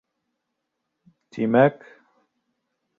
[1.37, 1.89] Тймәк...